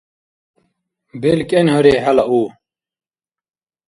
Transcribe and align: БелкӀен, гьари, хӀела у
БелкӀен, 1.21 1.67
гьари, 1.73 1.93
хӀела 2.03 2.23
у 2.39 2.41